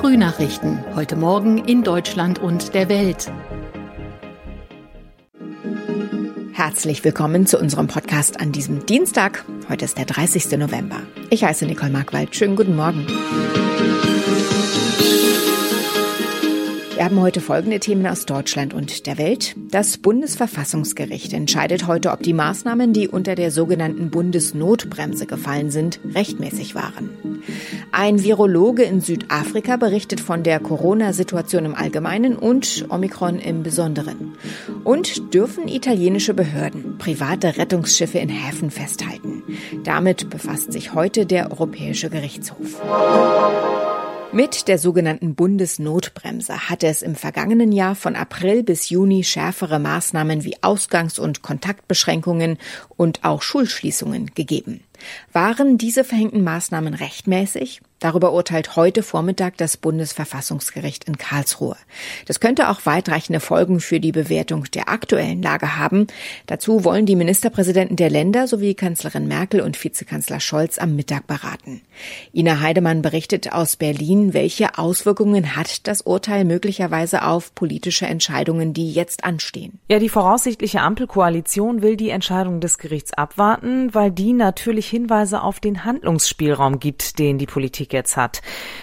[0.00, 0.82] Frühnachrichten.
[0.96, 3.30] Heute Morgen in Deutschland und der Welt.
[6.54, 9.44] Herzlich willkommen zu unserem Podcast an diesem Dienstag.
[9.68, 10.52] Heute ist der 30.
[10.52, 11.02] November.
[11.28, 12.34] Ich heiße Nicole Markwald.
[12.34, 13.06] Schönen guten Morgen.
[17.00, 19.56] Wir haben heute folgende Themen aus Deutschland und der Welt.
[19.70, 26.74] Das Bundesverfassungsgericht entscheidet heute, ob die Maßnahmen, die unter der sogenannten Bundesnotbremse gefallen sind, rechtmäßig
[26.74, 27.40] waren.
[27.90, 34.34] Ein Virologe in Südafrika berichtet von der Corona-Situation im Allgemeinen und Omikron im Besonderen.
[34.84, 39.42] Und dürfen italienische Behörden private Rettungsschiffe in Häfen festhalten?
[39.84, 42.78] Damit befasst sich heute der Europäische Gerichtshof.
[44.32, 50.44] Mit der sogenannten Bundesnotbremse hatte es im vergangenen Jahr von April bis Juni schärfere Maßnahmen
[50.44, 52.56] wie Ausgangs- und Kontaktbeschränkungen
[52.96, 54.84] und auch Schulschließungen gegeben.
[55.32, 57.80] Waren diese verhängten Maßnahmen rechtmäßig?
[58.00, 61.76] Darüber urteilt heute Vormittag das Bundesverfassungsgericht in Karlsruhe.
[62.24, 66.06] Das könnte auch weitreichende Folgen für die Bewertung der aktuellen Lage haben.
[66.46, 71.82] Dazu wollen die Ministerpräsidenten der Länder sowie Kanzlerin Merkel und Vizekanzler Scholz am Mittag beraten.
[72.32, 78.90] Ina Heidemann berichtet aus Berlin, welche Auswirkungen hat das Urteil möglicherweise auf politische Entscheidungen, die
[78.92, 79.78] jetzt anstehen.
[79.90, 85.60] Ja, die voraussichtliche Ampelkoalition will die Entscheidung des Gerichts abwarten, weil die natürlich Hinweise auf
[85.60, 88.42] den Handlungsspielraum gibt, den die Politik jetzt hat.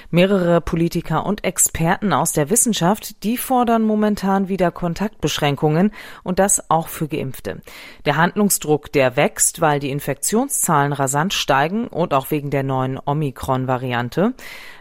[0.09, 5.91] Mehrere Politiker und Experten aus der Wissenschaft, die fordern momentan wieder Kontaktbeschränkungen
[6.23, 7.61] und das auch für Geimpfte.
[8.05, 14.33] Der Handlungsdruck, der wächst, weil die Infektionszahlen rasant steigen und auch wegen der neuen Omikron-Variante.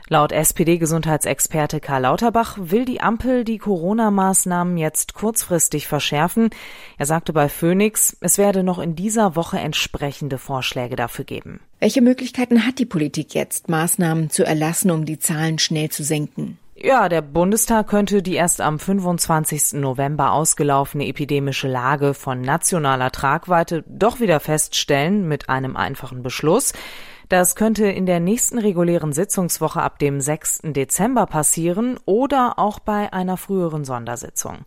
[0.08, 6.50] Laut SPD-Gesundheitsexperte Karl Lauterbach will die Ampel die Corona-Maßnahmen jetzt kurzfristig verschärfen.
[6.96, 11.58] Er sagte bei Phoenix, es werde noch in dieser Woche entsprechende Vorschläge dafür geben.
[11.80, 16.58] Welche Möglichkeiten hat die Politik jetzt, Maßnahmen zu erlassen, um die Zahlen schnell zu senken?
[16.78, 19.80] Ja, der Bundestag könnte die erst am 25.
[19.80, 26.74] November ausgelaufene epidemische Lage von nationaler Tragweite doch wieder feststellen mit einem einfachen Beschluss.
[27.28, 30.60] Das könnte in der nächsten regulären Sitzungswoche ab dem 6.
[30.64, 34.58] Dezember passieren oder auch bei einer früheren Sondersitzung.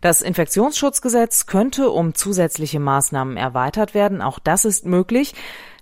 [0.00, 4.22] Das Infektionsschutzgesetz könnte um zusätzliche Maßnahmen erweitert werden.
[4.22, 5.34] Auch das ist möglich.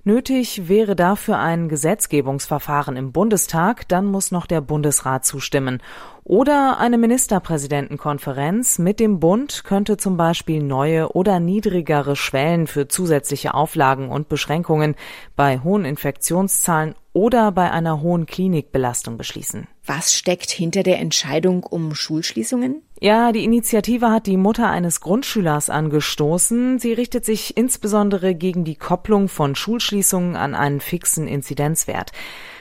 [0.03, 5.83] Nötig wäre dafür ein Gesetzgebungsverfahren im Bundestag, dann muss noch der Bundesrat zustimmen.
[6.29, 13.55] Oder eine Ministerpräsidentenkonferenz mit dem Bund könnte zum Beispiel neue oder niedrigere Schwellen für zusätzliche
[13.55, 14.97] Auflagen und Beschränkungen
[15.37, 19.69] bei hohen Infektionszahlen oder bei einer hohen Klinikbelastung beschließen.
[19.87, 22.83] Was steckt hinter der Entscheidung um Schulschließungen?
[23.01, 26.79] Ja, die Initiative hat die Mutter eines Grundschülers angestoßen.
[26.79, 32.11] Sie richtet sich insbesondere gegen die Kopplung von Schulschließungen an einen fixen Inzidenzwert.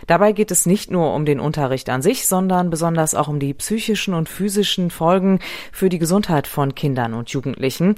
[0.08, 3.55] Dabei geht es nicht nur um den Unterricht an sich, sondern besonders auch um die
[3.58, 5.40] psychischen und physischen Folgen
[5.72, 7.96] für die Gesundheit von Kindern und Jugendlichen.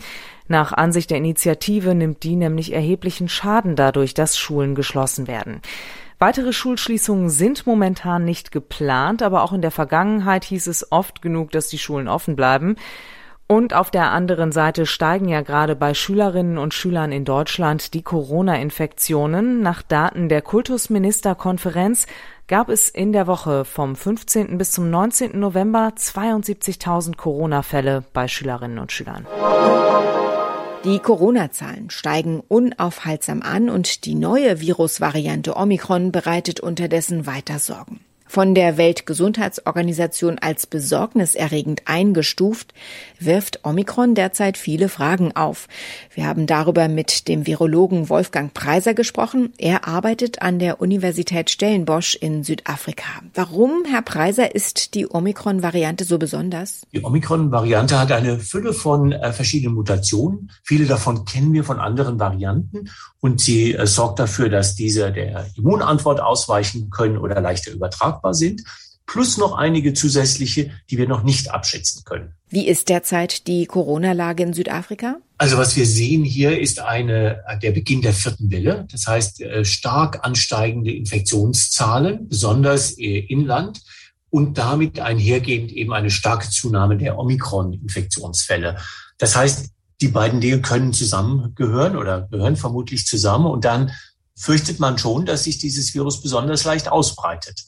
[0.47, 5.62] Nach Ansicht der Initiative nimmt die nämlich erheblichen Schaden dadurch, dass Schulen geschlossen werden.
[6.19, 11.51] Weitere Schulschließungen sind momentan nicht geplant, aber auch in der Vergangenheit hieß es oft genug,
[11.51, 12.75] dass die Schulen offen bleiben.
[13.47, 18.02] Und auf der anderen Seite steigen ja gerade bei Schülerinnen und Schülern in Deutschland die
[18.02, 19.62] Corona-Infektionen.
[19.62, 22.08] Nach Daten der Kultusministerkonferenz
[22.50, 24.58] gab es in der Woche vom 15.
[24.58, 25.40] bis zum 19.
[25.40, 29.25] November 72.000 Corona-Fälle bei Schülerinnen und Schülern.
[30.84, 38.55] Die Corona-Zahlen steigen unaufhaltsam an und die neue Virusvariante Omikron bereitet unterdessen weiter Sorgen von
[38.55, 42.73] der Weltgesundheitsorganisation als besorgniserregend eingestuft,
[43.19, 45.67] wirft Omikron derzeit viele Fragen auf.
[46.13, 49.53] Wir haben darüber mit dem Virologen Wolfgang Preiser gesprochen.
[49.57, 53.07] Er arbeitet an der Universität Stellenbosch in Südafrika.
[53.33, 56.81] Warum, Herr Preiser, ist die Omikron-Variante so besonders?
[56.93, 60.51] Die Omikron-Variante hat eine Fülle von äh, verschiedenen Mutationen.
[60.63, 62.89] Viele davon kennen wir von anderen Varianten
[63.27, 68.34] und sie äh, sorgt dafür, dass diese der Immunantwort ausweichen können oder leichter übertragen tragbar
[68.34, 68.63] sind,
[69.05, 72.34] plus noch einige zusätzliche, die wir noch nicht abschätzen können.
[72.49, 75.17] Wie ist derzeit die Corona-Lage in Südafrika?
[75.37, 78.87] Also was wir sehen hier ist eine, der Beginn der vierten Welle.
[78.91, 83.81] Das heißt, äh, stark ansteigende Infektionszahlen, besonders äh, inland
[84.29, 88.78] und damit einhergehend eben eine starke Zunahme der Omikron-Infektionsfälle.
[89.17, 89.72] Das heißt,
[90.02, 93.91] die beiden Dinge können zusammengehören oder gehören vermutlich zusammen und dann
[94.35, 97.64] fürchtet man schon, dass sich dieses Virus besonders leicht ausbreitet.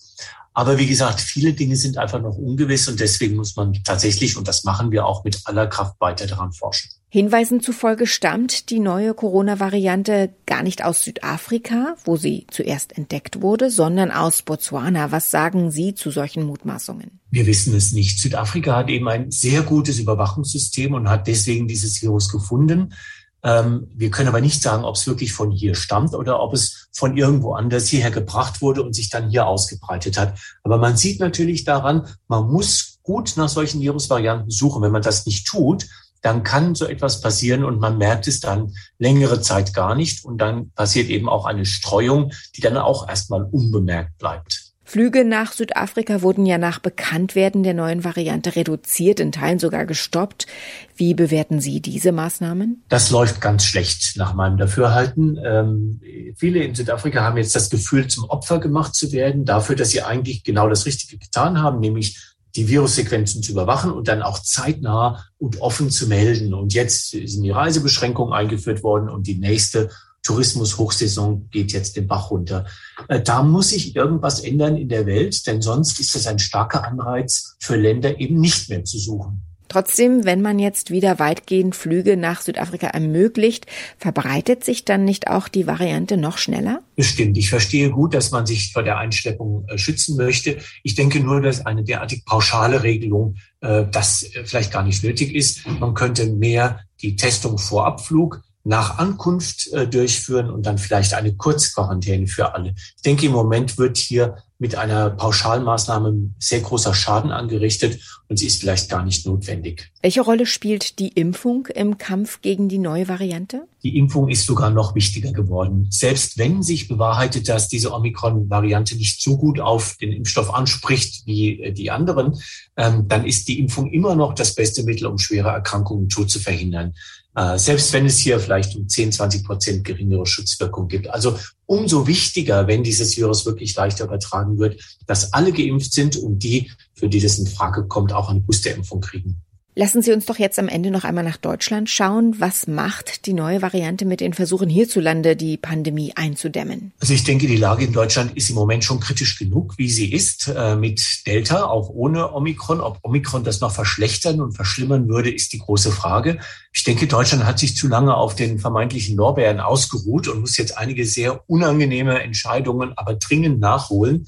[0.53, 4.47] Aber wie gesagt, viele Dinge sind einfach noch ungewiss und deswegen muss man tatsächlich, und
[4.47, 6.91] das machen wir auch mit aller Kraft weiter daran forschen.
[7.11, 13.71] Hinweisen zufolge stammt die neue Corona-Variante gar nicht aus Südafrika, wo sie zuerst entdeckt wurde,
[13.71, 15.11] sondern aus Botswana.
[15.11, 17.19] Was sagen Sie zu solchen Mutmaßungen?
[17.31, 18.19] Wir wissen es nicht.
[18.19, 22.93] Südafrika hat eben ein sehr gutes Überwachungssystem und hat deswegen dieses Virus gefunden.
[23.41, 26.89] Ähm, wir können aber nicht sagen, ob es wirklich von hier stammt oder ob es
[26.91, 30.37] von irgendwo anders hierher gebracht wurde und sich dann hier ausgebreitet hat.
[30.63, 34.83] Aber man sieht natürlich daran, man muss gut nach solchen Virusvarianten suchen.
[34.83, 35.87] Wenn man das nicht tut,
[36.21, 40.25] dann kann so etwas passieren und man merkt es dann längere Zeit gar nicht.
[40.25, 44.69] Und dann passiert eben auch eine Streuung, die dann auch erstmal unbemerkt bleibt.
[44.89, 50.47] Flüge nach Südafrika wurden ja nach Bekanntwerden der neuen Variante reduziert, in Teilen sogar gestoppt.
[50.95, 52.85] Wie bewerten Sie diese Maßnahmen?
[52.89, 55.39] Das läuft ganz schlecht nach meinem Dafürhalten.
[55.45, 56.01] Ähm,
[56.35, 60.01] viele in Südafrika haben jetzt das Gefühl, zum Opfer gemacht zu werden, dafür, dass sie
[60.01, 62.17] eigentlich genau das Richtige getan haben, nämlich
[62.55, 66.53] die Virussequenzen zu überwachen und dann auch zeitnah und offen zu melden.
[66.53, 69.89] Und jetzt sind die Reisebeschränkungen eingeführt worden und die nächste
[70.23, 72.65] Tourismus-Hochsaison geht jetzt den Bach runter.
[73.07, 76.85] Äh, da muss sich irgendwas ändern in der Welt, denn sonst ist das ein starker
[76.85, 79.48] Anreiz für Länder eben nicht mehr zu suchen.
[79.69, 83.67] Trotzdem, wenn man jetzt wieder weitgehend Flüge nach Südafrika ermöglicht,
[83.97, 86.81] verbreitet sich dann nicht auch die Variante noch schneller?
[86.95, 87.37] Bestimmt.
[87.37, 90.57] Ich verstehe gut, dass man sich vor der Einschleppung äh, schützen möchte.
[90.83, 95.33] Ich denke nur, dass eine derartig pauschale Regelung äh, das äh, vielleicht gar nicht nötig
[95.35, 95.65] ist.
[95.79, 101.33] Man könnte mehr die Testung vor Abflug nach Ankunft äh, durchführen und dann vielleicht eine
[101.35, 102.75] Kurzquarantäne für alle.
[102.95, 108.47] Ich denke, im Moment wird hier mit einer Pauschalmaßnahme sehr großer Schaden angerichtet und sie
[108.47, 109.89] ist vielleicht gar nicht notwendig.
[110.01, 113.63] Welche Rolle spielt die Impfung im Kampf gegen die neue Variante?
[113.83, 115.87] Die Impfung ist sogar noch wichtiger geworden.
[115.89, 121.61] Selbst wenn sich bewahrheitet, dass diese Omikron-Variante nicht so gut auf den Impfstoff anspricht wie
[121.61, 122.37] äh, die anderen,
[122.75, 126.29] ähm, dann ist die Impfung immer noch das beste Mittel, um schwere Erkrankungen und Tod
[126.29, 126.93] zu verhindern.
[127.35, 131.09] Äh, selbst wenn es hier vielleicht um 10, 20 Prozent geringere Schutzwirkung gibt.
[131.09, 136.39] Also umso wichtiger, wenn dieses Virus wirklich leichter übertragen wird, dass alle geimpft sind und
[136.39, 139.41] die, für die das in Frage kommt, auch eine Boosterimpfung kriegen.
[139.79, 142.35] Lassen Sie uns doch jetzt am Ende noch einmal nach Deutschland schauen.
[142.37, 146.91] Was macht die neue Variante mit den Versuchen hierzulande, die Pandemie einzudämmen?
[146.99, 150.11] Also ich denke, die Lage in Deutschland ist im Moment schon kritisch genug, wie sie
[150.11, 152.81] ist, äh, mit Delta, auch ohne Omikron.
[152.81, 156.39] Ob Omikron das noch verschlechtern und verschlimmern würde, ist die große Frage.
[156.73, 160.77] Ich denke, Deutschland hat sich zu lange auf den vermeintlichen Lorbeeren ausgeruht und muss jetzt
[160.77, 164.27] einige sehr unangenehme Entscheidungen aber dringend nachholen.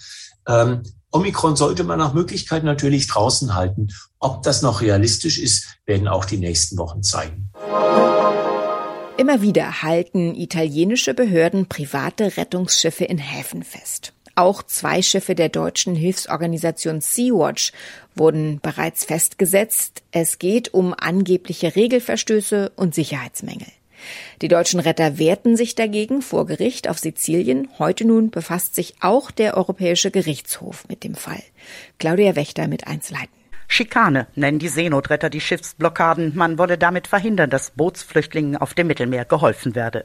[1.11, 3.89] Omikron sollte man nach Möglichkeit natürlich draußen halten.
[4.19, 7.49] Ob das noch realistisch ist, werden auch die nächsten Wochen zeigen.
[9.17, 14.13] Immer wieder halten italienische Behörden private Rettungsschiffe in Häfen fest.
[14.35, 17.73] Auch zwei Schiffe der deutschen Hilfsorganisation Sea-Watch
[18.15, 20.03] wurden bereits festgesetzt.
[20.11, 23.67] Es geht um angebliche Regelverstöße und Sicherheitsmängel.
[24.41, 27.69] Die deutschen Retter wehrten sich dagegen vor Gericht auf Sizilien.
[27.79, 31.43] Heute nun befasst sich auch der Europäische Gerichtshof mit dem Fall.
[31.99, 33.40] Claudia Wächter mit Einzelheiten.
[33.73, 36.33] Schikane nennen die Seenotretter die Schiffsblockaden.
[36.35, 40.03] Man wolle damit verhindern, dass Bootsflüchtlingen auf dem Mittelmeer geholfen werde.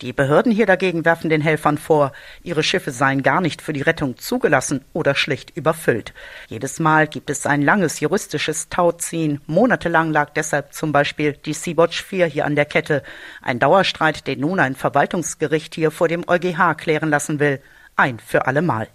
[0.00, 2.12] Die Behörden hier dagegen werfen den Helfern vor,
[2.44, 6.14] ihre Schiffe seien gar nicht für die Rettung zugelassen oder schlicht überfüllt.
[6.46, 9.40] Jedes Mal gibt es ein langes juristisches Tauziehen.
[9.48, 13.02] Monatelang lag deshalb zum Beispiel die Sea-Watch 4 hier an der Kette.
[13.42, 17.60] Ein Dauerstreit, den nun ein Verwaltungsgericht hier vor dem EuGH klären lassen will.
[17.96, 18.86] Ein für alle Mal.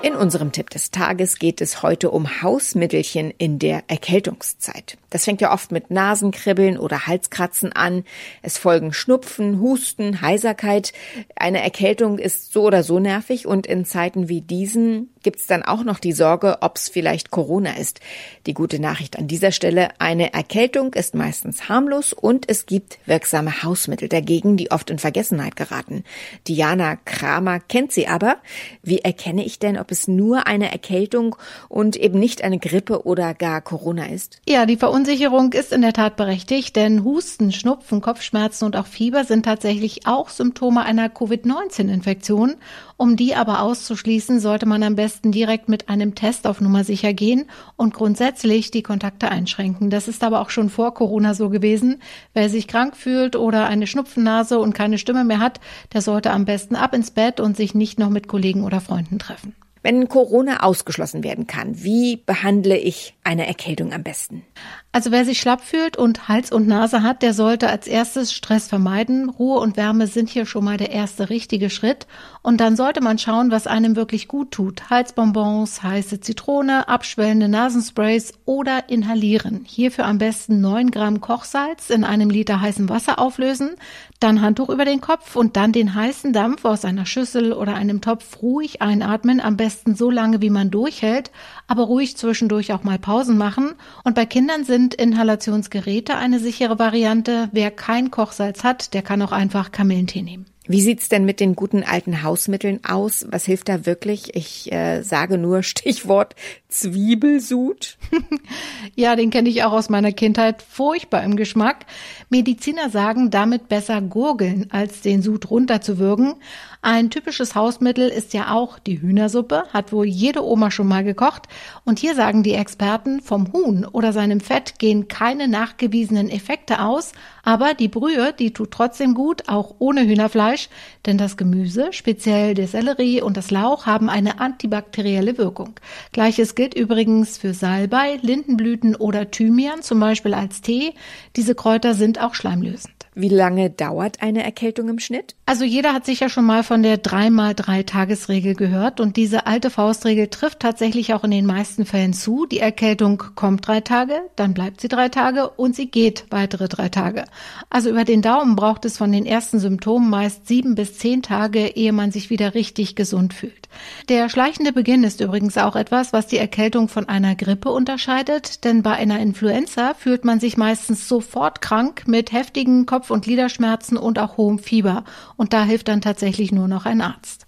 [0.00, 4.96] In unserem Tipp des Tages geht es heute um Hausmittelchen in der Erkältungszeit.
[5.10, 8.04] Das fängt ja oft mit Nasenkribbeln oder Halskratzen an.
[8.42, 10.92] Es folgen Schnupfen, Husten, Heiserkeit.
[11.34, 15.84] Eine Erkältung ist so oder so nervig und in Zeiten wie diesen gibt's dann auch
[15.84, 18.00] noch die Sorge, ob's vielleicht Corona ist.
[18.46, 23.62] Die gute Nachricht an dieser Stelle, eine Erkältung ist meistens harmlos und es gibt wirksame
[23.62, 26.04] Hausmittel dagegen, die oft in Vergessenheit geraten.
[26.46, 28.36] Diana Kramer kennt sie aber.
[28.82, 31.36] Wie erkenne ich denn, ob es nur eine Erkältung
[31.68, 34.40] und eben nicht eine Grippe oder gar Corona ist?
[34.48, 39.24] Ja, die Verunsicherung ist in der Tat berechtigt, denn Husten, Schnupfen, Kopfschmerzen und auch Fieber
[39.24, 42.56] sind tatsächlich auch Symptome einer Covid-19-Infektion.
[42.96, 47.12] Um die aber auszuschließen, sollte man am besten direkt mit einem Test auf Nummer sicher
[47.12, 49.88] gehen und grundsätzlich die Kontakte einschränken.
[49.88, 52.02] Das ist aber auch schon vor Corona so gewesen.
[52.34, 55.60] Wer sich krank fühlt oder eine Schnupfennase und keine Stimme mehr hat,
[55.92, 59.20] der sollte am besten ab ins Bett und sich nicht noch mit Kollegen oder Freunden
[59.20, 59.54] treffen.
[59.82, 64.42] Wenn Corona ausgeschlossen werden kann, wie behandle ich eine Erkältung am besten?
[64.90, 68.68] Also wer sich schlapp fühlt und Hals und Nase hat, der sollte als erstes Stress
[68.68, 69.28] vermeiden.
[69.28, 72.06] Ruhe und Wärme sind hier schon mal der erste richtige Schritt.
[72.42, 74.88] Und dann sollte man schauen, was einem wirklich gut tut.
[74.88, 79.64] Halsbonbons, heiße Zitrone, abschwellende Nasensprays oder inhalieren.
[79.66, 83.76] Hierfür am besten 9 Gramm Kochsalz in einem Liter heißem Wasser auflösen,
[84.20, 88.00] dann Handtuch über den Kopf und dann den heißen Dampf aus einer Schüssel oder einem
[88.00, 91.30] Topf ruhig einatmen, am besten so lange, wie man durchhält,
[91.66, 93.74] aber ruhig zwischendurch auch mal Pausen machen.
[94.04, 97.48] Und bei Kindern sind Inhalationsgeräte eine sichere Variante.
[97.52, 100.46] Wer kein Kochsalz hat, der kann auch einfach Kamillentee nehmen.
[100.70, 103.26] Wie sieht's denn mit den guten alten Hausmitteln aus?
[103.30, 104.36] Was hilft da wirklich?
[104.36, 106.36] Ich äh, sage nur Stichwort
[106.68, 107.96] Zwiebelsud.
[108.94, 110.60] ja, den kenne ich auch aus meiner Kindheit.
[110.60, 111.86] Furchtbar im Geschmack.
[112.28, 116.34] Mediziner sagen, damit besser gurgeln, als den Sud runterzuwürgen.
[116.80, 121.48] Ein typisches Hausmittel ist ja auch die Hühnersuppe, hat wohl jede Oma schon mal gekocht.
[121.84, 127.12] Und hier sagen die Experten, vom Huhn oder seinem Fett gehen keine nachgewiesenen Effekte aus,
[127.42, 130.68] aber die Brühe, die tut trotzdem gut, auch ohne Hühnerfleisch,
[131.04, 135.74] denn das Gemüse, speziell der Sellerie und das Lauch, haben eine antibakterielle Wirkung.
[136.12, 140.94] Gleiches gilt übrigens für Salbei, Lindenblüten oder Thymian, zum Beispiel als Tee.
[141.34, 142.97] Diese Kräuter sind auch schleimlösend.
[143.20, 145.34] Wie lange dauert eine Erkältung im Schnitt?
[145.44, 150.60] Also jeder hat sicher schon mal von der 3x3-Tagesregel gehört und diese alte Faustregel trifft
[150.60, 152.46] tatsächlich auch in den meisten Fällen zu.
[152.46, 156.90] Die Erkältung kommt drei Tage, dann bleibt sie drei Tage und sie geht weitere drei
[156.90, 157.24] Tage.
[157.70, 161.66] Also über den Daumen braucht es von den ersten Symptomen meist sieben bis zehn Tage,
[161.66, 163.68] ehe man sich wieder richtig gesund fühlt.
[164.08, 168.84] Der schleichende Beginn ist übrigens auch etwas, was die Erkältung von einer Grippe unterscheidet, denn
[168.84, 173.96] bei einer Influenza fühlt man sich meistens sofort krank mit heftigen Kopf Kopf- und Gliederschmerzen
[173.96, 175.04] und auch hohem Fieber.
[175.36, 177.46] Und da hilft dann tatsächlich nur noch ein Arzt.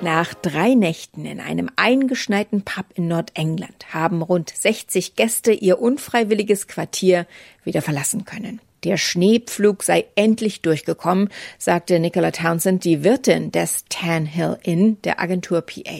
[0.00, 6.68] Nach drei Nächten in einem eingeschneiten Pub in Nordengland haben rund 60 Gäste ihr unfreiwilliges
[6.68, 7.26] Quartier
[7.64, 8.60] wieder verlassen können.
[8.84, 15.20] Der Schneepflug sei endlich durchgekommen, sagte Nicola Townsend, die Wirtin des Tan Hill Inn der
[15.20, 15.98] Agentur PA.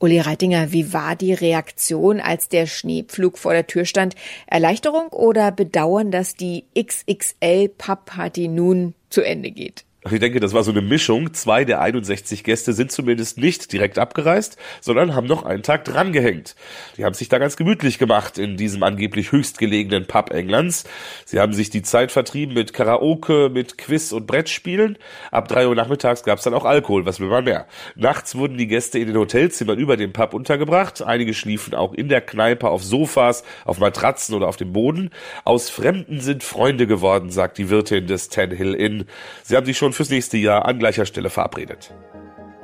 [0.00, 4.14] Uli Reitinger, wie war die Reaktion, als der Schneepflug vor der Tür stand?
[4.46, 9.87] Erleichterung oder Bedauern, dass die XXL-Pub-Party nun zu Ende geht?
[10.10, 11.34] Ich denke, das war so eine Mischung.
[11.34, 16.54] Zwei der 61 Gäste sind zumindest nicht direkt abgereist, sondern haben noch einen Tag drangehängt.
[16.96, 20.84] Die haben sich da ganz gemütlich gemacht in diesem angeblich höchstgelegenen Pub Englands.
[21.24, 24.98] Sie haben sich die Zeit vertrieben mit Karaoke, mit Quiz und Brettspielen.
[25.30, 27.66] Ab drei Uhr nachmittags gab es dann auch Alkohol, was will man mehr.
[27.94, 31.02] Nachts wurden die Gäste in den Hotelzimmern über dem Pub untergebracht.
[31.02, 35.10] Einige schliefen auch in der Kneipe auf Sofas, auf Matratzen oder auf dem Boden.
[35.44, 39.04] Aus Fremden sind Freunde geworden, sagt die Wirtin des Ten Hill Inn.
[39.42, 41.92] Sie haben sich schon fürs nächste Jahr an gleicher Stelle verabredet.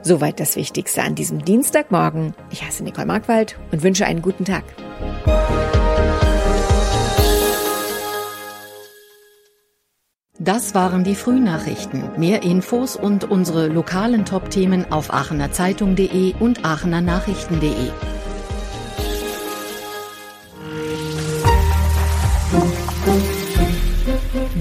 [0.02, 2.32] Soweit das Wichtigste an diesem Dienstagmorgen.
[2.52, 4.62] Ich heiße Nicole Markwald und wünsche einen guten Tag.
[10.38, 12.10] Das waren die Frühnachrichten.
[12.18, 18.13] Mehr Infos und unsere lokalen Top-Themen auf aachenerzeitung.de und aachenernachrichten.de.